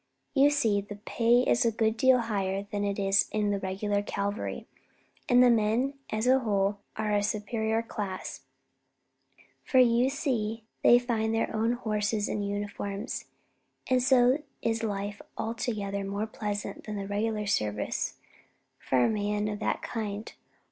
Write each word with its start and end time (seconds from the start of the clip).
You 0.33 0.49
see 0.49 0.81
the 0.81 0.95
pay 0.95 1.41
is 1.43 1.63
a 1.63 1.69
good 1.71 1.95
deal 1.95 2.21
higher 2.21 2.65
than 2.71 2.83
it 2.83 2.97
is 2.97 3.29
in 3.31 3.51
the 3.51 3.59
regular 3.59 4.01
cavalry, 4.01 4.65
and 5.29 5.43
the 5.43 5.51
men 5.51 5.93
as 6.09 6.25
a 6.25 6.39
whole 6.39 6.79
are 6.95 7.13
a 7.13 7.21
superior 7.21 7.83
class, 7.83 8.41
for 9.63 9.77
you 9.77 10.09
see 10.09 10.63
they 10.81 10.97
find 10.97 11.35
their 11.35 11.55
own 11.55 11.73
horses 11.73 12.27
and 12.27 12.43
uniforms, 12.49 13.25
so 13.99 14.39
the 14.63 14.79
life 14.81 15.17
is 15.21 15.27
altogether 15.37 16.03
more 16.03 16.25
pleasant 16.25 16.85
than 16.85 16.95
the 16.95 17.05
regular 17.05 17.45
service 17.45 18.17
for 18.79 19.05
a 19.05 19.07
man 19.07 19.47
of 19.47 19.59
that 19.59 19.83
kind. 19.83 20.33